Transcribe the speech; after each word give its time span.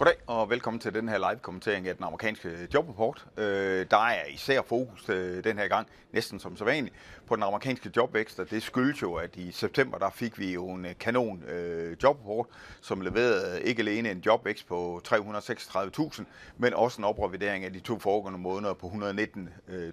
Goddag 0.00 0.16
og 0.26 0.50
velkommen 0.50 0.80
til 0.80 0.94
den 0.94 1.08
her 1.08 1.18
live-kommentering 1.18 1.88
af 1.88 1.96
den 1.96 2.04
amerikanske 2.04 2.68
jobrapport. 2.74 3.26
Øh, 3.36 3.86
der 3.90 4.06
er 4.06 4.26
især 4.26 4.62
fokus 4.62 5.08
øh, 5.08 5.44
den 5.44 5.58
her 5.58 5.68
gang, 5.68 5.86
næsten 6.12 6.40
som 6.40 6.56
så 6.56 6.64
vanligt, 6.64 6.94
på 7.26 7.36
den 7.36 7.42
amerikanske 7.42 7.90
jobvækst, 7.96 8.40
og 8.40 8.50
det 8.50 8.62
skyldes 8.62 9.02
jo, 9.02 9.14
at 9.14 9.36
i 9.36 9.52
september 9.52 9.98
der 9.98 10.10
fik 10.10 10.38
vi 10.38 10.52
jo 10.52 10.68
en 10.68 10.84
øh, 10.84 10.92
kanon 11.00 11.42
øh, 11.42 11.96
jobrapport, 12.02 12.46
som 12.80 13.00
leverede 13.00 13.58
øh, 13.58 13.64
ikke 13.64 13.80
alene 13.80 14.10
en 14.10 14.22
jobvækst 14.26 14.68
på 14.68 15.02
336.000, 15.08 16.24
men 16.58 16.74
også 16.74 17.00
en 17.00 17.04
oprevidering 17.04 17.64
af 17.64 17.72
de 17.72 17.80
to 17.80 17.98
foregående 17.98 18.38
måneder 18.38 18.74
på 18.74 18.86
119.000. 18.86 19.72
Øh, 19.74 19.92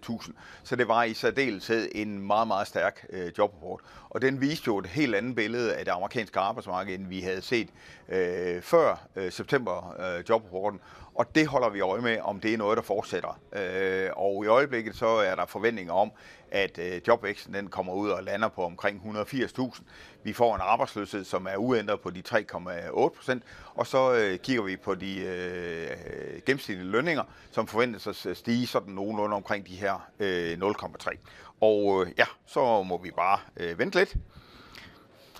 så 0.64 0.76
det 0.76 0.88
var 0.88 1.04
i 1.04 1.14
særdeleshed 1.14 1.90
en 1.96 2.28
meget, 2.28 2.48
meget 2.48 2.68
stærk 2.68 3.06
øh, 3.10 3.32
jobrapport, 3.38 3.82
og 4.10 4.22
den 4.22 4.42
viste 4.42 4.64
jo 4.68 4.78
et 4.78 4.88
helt 4.88 5.16
andet 5.16 5.36
billede 5.36 5.76
af 5.76 5.86
det 5.86 5.92
amerikanske 5.92 6.40
arbejdsmarked, 6.40 6.96
end 6.96 7.08
vi 7.08 7.22
havde 7.22 7.42
set 7.42 7.70
øh, 8.10 8.62
før 8.62 9.08
øh, 9.16 9.32
september 9.32 9.97
øh, 10.00 10.24
jobrapporten, 10.30 10.80
og 11.16 11.36
det 11.36 11.48
holder 11.48 11.70
vi 11.70 11.80
øje 11.80 12.02
med, 12.02 12.20
om 12.22 12.40
det 12.40 12.54
er 12.54 12.58
noget, 12.58 12.78
der 12.78 12.84
fortsætter. 12.84 13.40
Øh, 13.54 14.10
og 14.16 14.46
i 14.46 14.48
øjeblikket 14.48 14.96
så 14.96 15.08
er 15.08 15.36
der 15.36 15.46
forventninger 15.46 15.94
om, 15.94 16.12
at 16.52 16.80
øh, 16.80 17.02
jobvæksten 17.08 17.54
den 17.54 17.68
kommer 17.68 17.94
ud 17.94 18.10
og 18.10 18.24
lander 18.24 18.48
på 18.48 18.66
omkring 18.66 19.02
180.000. 19.06 19.82
Vi 20.24 20.34
får 20.34 20.56
en 20.56 20.62
arbejdsløshed, 20.64 21.24
som 21.24 21.48
er 21.48 21.58
uændret 21.58 22.02
på 22.02 22.10
de 22.10 22.24
3,8 22.30 22.92
procent, 22.92 23.44
og 23.76 23.88
så 23.88 24.14
øh, 24.14 24.40
kigger 24.40 24.64
vi 24.64 24.78
på 24.78 24.96
de 24.96 25.20
øh, 25.20 26.42
gennemsnitlige 26.46 26.90
lønninger, 26.90 27.24
som 27.52 27.68
forventes 27.68 28.26
at 28.26 28.38
stige 28.38 28.68
sådan 28.68 28.94
nogenlunde 28.94 29.36
omkring 29.36 29.68
de 29.68 29.76
her 29.76 30.10
øh, 30.20 30.58
0,3. 30.62 31.18
Og 31.62 32.06
øh, 32.06 32.12
ja, 32.18 32.26
så 32.46 32.84
må 32.84 32.98
vi 32.98 33.12
bare 33.12 33.40
øh, 33.58 33.80
vente 33.80 34.00
lidt. 34.00 34.16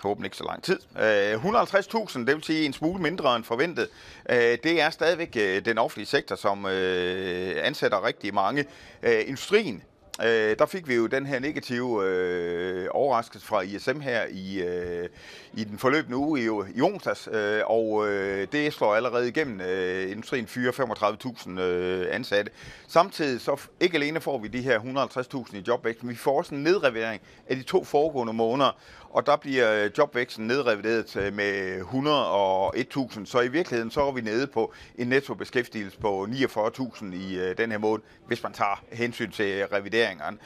Håber 0.02 0.24
ikke 0.24 0.36
så 0.36 0.44
lang 0.44 0.62
tid. 0.62 0.78
Øh, 0.98 1.44
150.000, 1.44 2.18
det 2.18 2.26
vil 2.26 2.42
sige 2.42 2.66
en 2.66 2.72
smule 2.72 3.02
mindre 3.02 3.36
end 3.36 3.44
forventet. 3.44 3.88
Øh, 4.30 4.36
det 4.36 4.80
er 4.80 4.90
stadigvæk 4.90 5.36
øh, 5.36 5.64
den 5.64 5.78
offentlige 5.78 6.06
sektor, 6.06 6.36
som 6.36 6.66
ansætter 6.66 8.06
rigtig 8.06 8.34
mange. 8.34 8.64
Industrien 9.02 9.82
øh, 10.22 10.58
der 10.58 10.66
fik 10.66 10.88
vi 10.88 10.94
jo 10.94 11.06
den 11.06 11.26
her 11.26 11.38
negative 11.38 12.04
øh, 12.04 12.88
overraskelse 12.90 13.46
fra 13.46 13.60
ISM 13.60 14.00
her 14.00 14.22
i, 14.30 14.62
øh, 14.62 15.08
i 15.54 15.64
den 15.64 15.78
forløbende 15.78 16.16
uge 16.16 16.40
i, 16.40 16.44
i 16.78 16.82
onsdags, 16.82 17.28
øh, 17.32 17.60
og 17.66 18.08
øh, 18.08 18.46
det 18.52 18.72
slår 18.72 18.94
allerede 18.94 19.28
igennem. 19.28 19.60
Øh, 19.60 20.10
industrien 20.10 20.46
fyrer 20.46 20.72
35.000 20.72 21.60
øh, 21.60 22.06
ansatte. 22.10 22.52
Samtidig 22.88 23.40
så 23.40 23.60
ikke 23.80 23.96
alene 23.96 24.20
får 24.20 24.38
vi 24.38 24.48
de 24.48 24.62
her 24.62 24.80
150.000 24.80 25.56
i 25.56 25.64
jobvækst, 25.68 26.02
men 26.02 26.10
vi 26.10 26.16
får 26.16 26.38
også 26.38 26.54
en 26.54 26.62
nedrevidering 26.62 27.20
af 27.48 27.56
de 27.56 27.62
to 27.62 27.84
foregående 27.84 28.32
måneder, 28.32 28.78
og 29.10 29.26
der 29.26 29.36
bliver 29.36 29.84
øh, 29.84 29.90
jobvæksten 29.98 30.46
nedrevideret 30.46 31.16
øh, 31.16 31.34
med 31.34 31.80
101.000, 31.80 33.24
så 33.24 33.40
i 33.40 33.48
virkeligheden 33.48 33.90
så 33.90 34.02
er 34.02 34.12
vi 34.12 34.20
nede 34.20 34.46
på 34.46 34.72
en 34.98 35.06
nettobeskæftigelse 35.06 35.98
på 35.98 36.26
49.000 36.30 37.14
i 37.14 37.38
øh, 37.38 37.58
den 37.58 37.70
her 37.70 37.78
måned, 37.78 38.02
hvis 38.26 38.42
man 38.42 38.52
tager 38.52 38.84
hensyn 38.92 39.30
til 39.30 39.66
revidering 39.66 40.07
revideringerne. 40.08 40.38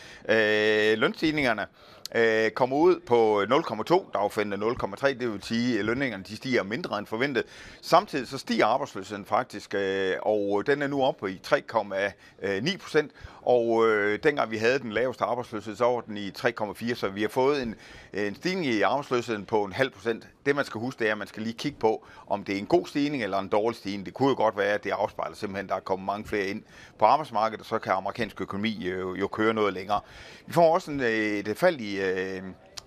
Øh, 0.93 0.99
lønstigningerne 0.99 1.67
øh, 2.15 2.51
kommer 2.51 2.77
ud 2.77 3.01
på 3.01 3.43
0,2, 3.43 4.11
dagfændende 4.13 4.67
0,3, 4.67 5.07
det 5.07 5.33
vil 5.33 5.43
sige, 5.43 5.79
at 5.79 5.85
lønningerne 5.85 6.25
de 6.25 6.37
stiger 6.37 6.63
mindre 6.63 6.99
end 6.99 7.07
forventet. 7.07 7.45
Samtidig 7.83 8.29
så 8.29 8.39
stiger 8.39 8.67
arbejdsløsheden 8.67 9.25
faktisk, 9.25 9.75
øh, 9.75 10.15
og 10.23 10.61
øh, 10.61 10.75
den 10.75 10.83
er 10.83 10.87
nu 10.87 11.03
oppe 11.03 11.33
i 11.33 11.41
3,9 11.47 12.77
procent, 12.77 13.11
og 13.43 13.89
øh, 13.89 14.19
dengang 14.23 14.51
vi 14.51 14.57
havde 14.57 14.79
den 14.79 14.93
laveste 14.93 15.25
arbejdsløshed, 15.25 15.77
så 15.77 15.85
var 15.85 16.01
den 16.01 16.17
i 16.17 16.31
3,4, 16.31 16.95
så 16.95 17.09
vi 17.09 17.23
har 17.23 17.29
fået 17.29 17.63
en, 17.63 17.75
en 18.13 18.35
stigning 18.35 18.67
i 18.67 18.83
arbejdsløsheden 18.83 19.45
på 19.45 19.65
en 19.65 19.73
halv 19.73 19.91
procent. 19.91 20.29
Det 20.47 20.57
man 20.57 20.65
skal 20.65 20.81
huske, 20.81 20.99
det 20.99 21.09
er, 21.09 21.13
at 21.13 21.19
man 21.19 21.27
skal 21.27 21.43
lige 21.43 21.53
kigge 21.53 21.79
på, 21.79 22.07
om 22.27 22.45
det 22.45 22.55
er 22.55 22.59
en 22.59 22.67
god 22.67 22.87
stigning 22.87 23.23
eller 23.23 23.39
en 23.39 23.49
dårlig 23.49 23.77
stigning. 23.77 24.07
Det 24.07 24.15
kunne 24.15 24.29
jo 24.29 24.35
godt 24.35 24.57
være, 24.57 24.75
at 24.75 24.85
det 24.85 24.91
afspejler 24.91 25.37
simpelthen, 25.37 25.67
at 25.67 25.71
der 25.71 25.77
er 25.77 25.81
kommet 25.81 26.07
mange 26.07 26.25
flere 26.25 26.47
ind 26.47 26.63
på 26.99 27.05
arbejdsmarkedet, 27.05 27.61
og 27.61 27.67
så 27.67 27.79
kan 27.79 27.93
amerikansk 27.93 28.41
økonomi 28.41 28.89
jo, 28.89 29.15
jo 29.15 29.29
køre 29.29 29.52
noget 29.53 29.75
længere. 29.75 30.01
Vi 30.47 30.53
får 30.53 30.75
også 30.75 30.91
en, 30.91 31.01
øh, 31.01 31.09
et 31.09 31.59
fald 31.59 31.81
i 31.81 32.01
øh, 32.01 32.43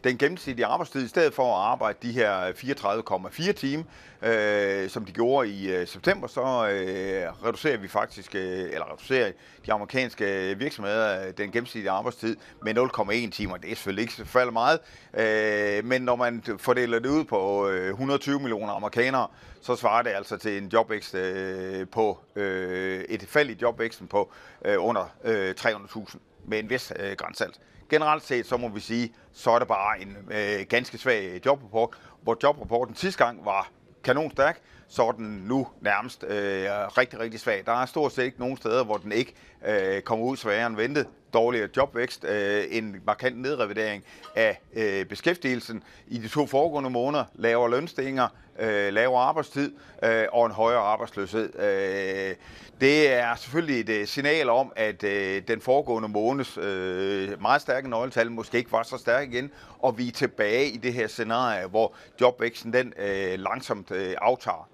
den 0.05 0.17
gennemsnitlige 0.17 0.65
arbejdstid, 0.65 1.05
i 1.05 1.07
stedet 1.07 1.33
for 1.33 1.55
at 1.57 1.71
arbejde 1.71 1.97
de 2.01 2.11
her 2.11 2.51
34,4 2.51 3.51
timer, 3.51 3.83
øh, 4.21 4.89
som 4.89 5.05
de 5.05 5.11
gjorde 5.11 5.49
i 5.49 5.71
øh, 5.71 5.87
september, 5.87 6.27
så 6.27 6.41
øh, 6.41 7.45
reducerer 7.45 7.77
vi 7.77 7.87
faktisk, 7.87 8.35
øh, 8.35 8.59
eller 8.59 8.93
reducerer 8.93 9.31
de 9.65 9.73
amerikanske 9.73 10.55
virksomheder 10.57 11.27
øh, 11.27 11.33
den 11.37 11.51
gennemsnitlige 11.51 11.91
arbejdstid 11.91 12.37
med 12.63 12.77
0,1 12.77 13.31
timer. 13.31 13.57
Det 13.57 13.71
er 13.71 13.75
selvfølgelig 13.75 14.01
ikke 14.01 14.13
så 14.13 14.49
meget, 14.53 14.79
øh, 15.13 15.85
men 15.85 16.01
når 16.01 16.15
man 16.15 16.43
fordeler 16.57 16.99
det 16.99 17.09
ud 17.09 17.23
på 17.23 17.69
øh, 17.69 17.89
120 17.89 18.39
millioner 18.39 18.73
amerikanere, 18.73 19.27
så 19.61 19.75
svarer 19.75 20.01
det 20.01 20.09
altså 20.09 20.37
til 20.37 20.57
en 20.57 20.69
jobvækst 20.73 21.15
øh, 21.15 21.87
på 21.87 22.19
øh, 22.35 23.03
et 23.09 23.25
fald 23.27 23.49
i 23.49 23.57
jobvæksten 23.61 24.07
på 24.07 24.31
øh, 24.65 24.75
under 24.79 25.09
øh, 25.23 25.55
300.000 25.59 26.17
med 26.47 26.59
en 26.59 26.69
vis 26.69 26.93
øh, 26.99 27.15
grænsalt. 27.17 27.59
Generelt 27.89 28.23
set, 28.23 28.45
så 28.45 28.57
må 28.57 28.69
vi 28.69 28.79
sige, 28.79 29.13
så 29.33 29.51
er 29.51 29.59
det 29.59 29.67
bare 29.67 30.01
en 30.01 30.17
øh, 30.31 30.65
ganske 30.69 30.97
svag 30.97 31.25
øh, 31.25 31.41
jobrapport, 31.45 31.89
hvor 32.21 32.37
jobrapporten 32.43 32.95
sidste 32.95 33.25
gang 33.25 33.45
var 33.45 33.71
kanonstærk, 34.03 34.61
så 34.87 35.07
er 35.07 35.11
den 35.11 35.43
nu 35.47 35.67
nærmest 35.81 36.23
øh, 36.23 36.65
rigtig, 36.97 37.19
rigtig 37.19 37.39
svag. 37.39 37.63
Der 37.65 37.81
er 37.81 37.85
stort 37.85 38.11
set 38.11 38.23
ikke 38.23 38.39
nogen 38.39 38.57
steder, 38.57 38.83
hvor 38.83 38.97
den 38.97 39.11
ikke 39.11 39.33
øh, 39.67 40.01
kommer 40.01 40.25
ud 40.25 40.37
sværere 40.37 40.67
end 40.67 40.75
ventet. 40.75 41.07
Dårligere 41.33 41.69
jobvækst, 41.77 42.23
øh, 42.23 42.63
en 42.69 43.01
markant 43.05 43.41
nedrevidering 43.41 44.03
af 44.35 44.61
øh, 44.73 45.05
beskæftigelsen 45.05 45.83
i 46.07 46.17
de 46.17 46.27
to 46.27 46.45
foregående 46.45 46.89
måneder, 46.89 47.23
lavere 47.35 47.71
lønstillinger, 47.71 48.27
øh, 48.59 48.93
lavere 48.93 49.23
arbejdstid 49.23 49.73
øh, 50.03 50.25
og 50.31 50.45
en 50.45 50.51
højere 50.51 50.79
arbejdsløshed. 50.79 51.59
Øh, 51.59 52.35
det 52.81 53.13
er 53.13 53.35
selvfølgelig 53.35 53.79
et 53.79 53.89
øh, 53.89 54.07
signal 54.07 54.49
om, 54.49 54.73
at 54.75 55.03
øh, 55.03 55.41
den 55.47 55.61
foregående 55.61 56.09
måneds 56.09 56.57
øh, 56.57 57.41
meget 57.41 57.61
stærke 57.61 57.89
nøgletal 57.89 58.31
måske 58.31 58.57
ikke 58.57 58.71
var 58.71 58.83
så 58.83 58.97
stærk 58.97 59.33
igen, 59.33 59.51
og 59.79 59.97
vi 59.97 60.07
er 60.07 60.11
tilbage 60.11 60.69
i 60.69 60.77
det 60.77 60.93
her 60.93 61.07
scenarie, 61.07 61.67
hvor 61.67 61.93
jobvæksten 62.21 62.73
den 62.73 62.93
øh, 62.97 63.39
langsomt 63.39 63.91
øh, 63.91 64.15
aftager. 64.17 64.69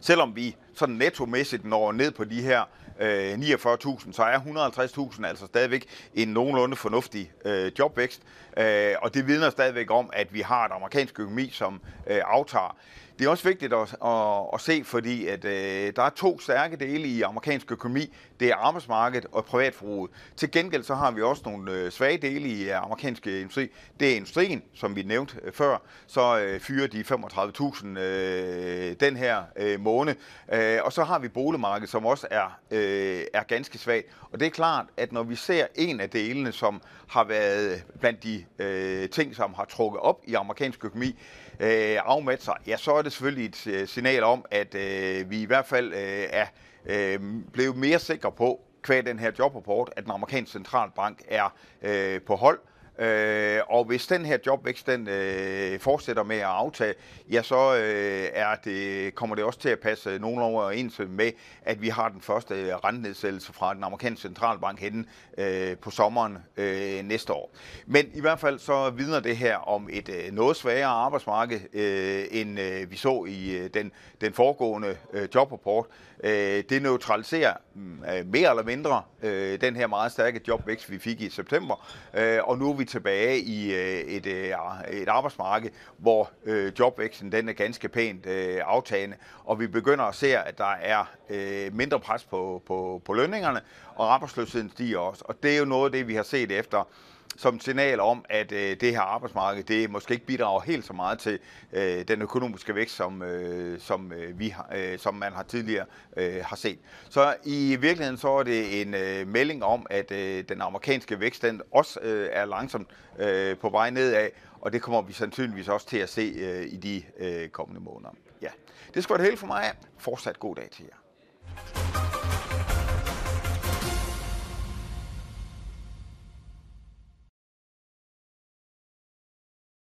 Selvom 0.00 0.36
vi 0.36 0.56
sådan 0.74 0.94
nettomæssigt 0.94 1.64
når 1.64 1.92
ned 1.92 2.10
på 2.10 2.24
de 2.24 2.42
her 2.42 2.64
øh, 3.00 3.32
49.000, 3.34 4.12
så 4.12 4.22
er 4.22 4.38
150.000 4.38 5.26
altså 5.26 5.46
stadigvæk 5.46 5.86
en 6.14 6.28
nogenlunde 6.28 6.76
fornuftig 6.76 7.32
øh, 7.44 7.72
jobvækst. 7.78 8.22
Øh, 8.58 8.94
og 9.02 9.14
det 9.14 9.26
vidner 9.26 9.50
stadigvæk 9.50 9.90
om, 9.90 10.10
at 10.12 10.34
vi 10.34 10.40
har 10.40 10.64
et 10.64 10.72
amerikansk 10.72 11.20
økonomi, 11.20 11.50
som 11.52 11.80
øh, 12.06 12.20
aftager. 12.24 12.76
Det 13.18 13.26
er 13.26 13.30
også 13.30 13.48
vigtigt 13.48 13.72
at, 13.72 13.96
at, 14.04 14.46
at 14.54 14.60
se, 14.60 14.82
fordi 14.84 15.26
at, 15.26 15.44
øh, 15.44 15.92
der 15.96 16.02
er 16.02 16.10
to 16.10 16.40
stærke 16.40 16.76
dele 16.76 17.08
i 17.08 17.22
amerikansk 17.22 17.72
økonomi. 17.72 18.14
Det 18.40 18.48
er 18.48 18.56
arbejdsmarkedet 18.56 19.26
og 19.32 19.44
privatforbruget. 19.44 20.10
Til 20.36 20.50
gengæld 20.50 20.82
så 20.82 20.94
har 20.94 21.10
vi 21.10 21.22
også 21.22 21.42
nogle 21.46 21.72
øh, 21.72 21.90
svage 21.90 22.18
dele 22.18 22.48
i 22.48 22.70
øh, 22.70 22.82
amerikansk 22.82 23.26
øh, 23.26 23.40
industri. 23.40 23.68
Det 24.00 24.12
er 24.12 24.16
industrien, 24.16 24.62
som 24.74 24.96
vi 24.96 25.02
nævnte 25.02 25.36
øh, 25.42 25.52
før. 25.52 25.82
Så 26.06 26.38
øh, 26.38 26.60
fyrer 26.60 26.86
de 26.86 27.00
35.000 27.00 27.98
øh, 27.98 28.96
den 29.00 29.16
her 29.16 29.42
øh, 29.56 29.80
måned. 29.80 30.14
Øh, 30.52 30.78
og 30.84 30.92
så 30.92 31.04
har 31.04 31.18
vi 31.18 31.28
boligmarkedet, 31.28 31.90
som 31.90 32.06
også 32.06 32.26
er, 32.30 32.58
øh, 32.70 32.85
øh, 32.86 33.24
er 33.32 33.42
ganske 33.42 33.78
svagt. 33.78 34.06
Og 34.30 34.40
det 34.40 34.46
er 34.46 34.50
klart, 34.50 34.86
at 34.96 35.12
når 35.12 35.22
vi 35.22 35.36
ser 35.36 35.66
en 35.74 36.00
af 36.00 36.10
delene, 36.10 36.52
som 36.52 36.82
har 37.08 37.24
været 37.24 37.84
blandt 38.00 38.22
de 38.22 38.44
øh, 38.58 39.08
ting, 39.08 39.36
som 39.36 39.54
har 39.54 39.64
trukket 39.64 40.00
op 40.00 40.20
i 40.24 40.34
amerikansk 40.34 40.84
økonomi, 40.84 41.18
øh, 41.60 41.98
afmat 42.04 42.42
sig, 42.42 42.54
ja, 42.66 42.76
så 42.76 42.94
er 42.94 43.02
det 43.02 43.12
selvfølgelig 43.12 43.46
et 43.46 43.66
øh, 43.66 43.88
signal 43.88 44.22
om, 44.22 44.44
at 44.50 44.74
øh, 44.74 45.30
vi 45.30 45.42
i 45.42 45.44
hvert 45.44 45.66
fald 45.66 45.92
øh, 45.92 46.26
er 46.30 46.46
øh, 46.86 47.20
blevet 47.52 47.76
mere 47.76 47.98
sikre 47.98 48.32
på, 48.32 48.60
kvæg 48.82 49.06
den 49.06 49.18
her 49.18 49.30
jobrapport, 49.38 49.90
at 49.96 50.04
den 50.04 50.12
amerikanske 50.12 50.52
centralbank 50.52 51.22
er 51.28 51.54
øh, 51.82 52.20
på 52.22 52.36
hold, 52.36 52.58
Øh, 52.98 53.60
og 53.68 53.84
hvis 53.84 54.06
den 54.06 54.24
her 54.24 54.38
jobvækst 54.46 54.86
den 54.86 55.08
øh, 55.08 55.80
fortsætter 55.80 56.22
med 56.22 56.36
at 56.36 56.42
aftage, 56.42 56.94
ja, 57.30 57.42
så 57.42 57.76
øh, 57.76 58.28
er 58.32 58.54
det, 58.64 59.14
kommer 59.14 59.36
det 59.36 59.44
også 59.44 59.58
til 59.58 59.68
at 59.68 59.78
passe 59.80 60.18
nogen 60.18 60.38
overens 60.38 61.00
med, 61.08 61.30
at 61.62 61.82
vi 61.82 61.88
har 61.88 62.08
den 62.08 62.20
første 62.20 62.54
øh, 62.54 62.74
rentenedsættelse 62.74 63.52
fra 63.52 63.74
den 63.74 63.84
amerikanske 63.84 64.22
centralbank 64.22 64.80
henne 64.80 65.04
øh, 65.38 65.76
på 65.76 65.90
sommeren 65.90 66.38
øh, 66.56 67.04
næste 67.04 67.32
år. 67.32 67.54
Men 67.86 68.06
i 68.14 68.20
hvert 68.20 68.40
fald 68.40 68.58
så 68.58 68.90
vidner 68.90 69.20
det 69.20 69.36
her 69.36 69.56
om 69.56 69.88
et 69.92 70.08
øh, 70.08 70.32
noget 70.32 70.56
svagere 70.56 70.86
arbejdsmarked, 70.86 71.60
øh, 71.72 72.24
end 72.30 72.60
øh, 72.60 72.90
vi 72.90 72.96
så 72.96 73.24
i 73.28 73.56
øh, 73.56 73.70
den, 73.74 73.92
den 74.20 74.32
foregående 74.32 74.96
øh, 75.12 75.28
jobrapport. 75.34 75.86
Øh, 76.24 76.64
det 76.68 76.82
neutraliserer 76.82 77.54
mm, 77.74 78.02
øh, 78.14 78.26
mere 78.26 78.50
eller 78.50 78.62
mindre 78.62 79.02
øh, 79.22 79.60
den 79.60 79.76
her 79.76 79.86
meget 79.86 80.12
stærke 80.12 80.40
jobvækst, 80.48 80.90
vi 80.90 80.98
fik 80.98 81.20
i 81.20 81.30
september, 81.30 81.94
øh, 82.14 82.38
og 82.44 82.58
nu 82.58 82.70
er 82.70 82.74
vi 82.74 82.84
tilbage 82.86 83.38
i 83.38 83.74
øh, 83.74 84.00
et, 84.00 84.26
øh, 84.26 84.52
et 84.92 85.08
arbejdsmarked, 85.08 85.70
hvor 85.98 86.30
øh, 86.44 86.72
jobvæksten 86.78 87.32
den 87.32 87.48
er 87.48 87.52
ganske 87.52 87.88
pænt 87.88 88.26
øh, 88.26 88.60
aftagende, 88.64 89.16
og 89.44 89.60
vi 89.60 89.66
begynder 89.66 90.04
at 90.04 90.14
se, 90.14 90.38
at 90.38 90.58
der 90.58 90.74
er 90.82 91.04
øh, 91.30 91.74
mindre 91.74 92.00
pres 92.00 92.24
på, 92.24 92.62
på, 92.66 93.02
på 93.04 93.12
lønningerne, 93.12 93.60
og 93.94 94.14
arbejdsløsheden 94.14 94.70
stiger 94.70 94.98
også. 94.98 95.24
Og 95.28 95.42
det 95.42 95.54
er 95.54 95.58
jo 95.58 95.64
noget 95.64 95.84
af 95.84 95.92
det, 95.92 96.08
vi 96.08 96.14
har 96.14 96.22
set 96.22 96.52
efter 96.52 96.88
som 97.36 97.60
signal 97.60 98.00
om, 98.00 98.24
at 98.28 98.52
øh, 98.52 98.76
det 98.80 98.90
her 98.90 99.00
arbejdsmarked, 99.00 99.64
det 99.64 99.90
måske 99.90 100.14
ikke 100.14 100.26
bidrager 100.26 100.60
helt 100.60 100.84
så 100.84 100.92
meget 100.92 101.18
til 101.18 101.38
øh, 101.72 102.08
den 102.08 102.22
økonomiske 102.22 102.74
vækst, 102.74 102.96
som, 102.96 103.22
øh, 103.22 103.80
som, 103.80 104.12
øh, 104.12 104.38
vi 104.38 104.48
har, 104.48 104.68
øh, 104.74 104.98
som 104.98 105.14
man 105.14 105.32
har 105.32 105.42
tidligere 105.42 105.86
øh, 106.16 106.44
har 106.44 106.56
set. 106.56 106.78
Så 107.10 107.34
i 107.44 107.76
virkeligheden 107.80 108.18
så 108.18 108.28
er 108.28 108.42
det 108.42 108.82
en 108.82 108.94
øh, 108.94 109.28
melding 109.28 109.64
om, 109.64 109.86
at 109.90 110.10
øh, 110.10 110.44
den 110.48 110.60
amerikanske 110.60 111.20
vækst 111.20 111.42
den 111.42 111.62
også 111.72 112.00
øh, 112.02 112.28
er 112.32 112.44
langsomt 112.44 112.88
øh, 113.18 113.56
på 113.56 113.68
vej 113.68 113.90
nedad, 113.90 114.30
og 114.60 114.72
det 114.72 114.82
kommer 114.82 115.02
vi 115.02 115.12
sandsynligvis 115.12 115.68
også 115.68 115.86
til 115.86 115.98
at 115.98 116.08
se 116.08 116.34
øh, 116.36 116.66
i 116.66 116.76
de 116.76 117.02
øh, 117.18 117.48
kommende 117.48 117.80
måneder. 117.80 118.10
Ja, 118.42 118.50
det 118.94 119.02
skal 119.02 119.12
være 119.14 119.18
det 119.18 119.26
hele 119.26 119.36
for 119.36 119.46
mig. 119.46 119.72
Fortsat 119.98 120.38
god 120.40 120.56
dag 120.56 120.68
til 120.70 120.84
jer. 120.84 121.05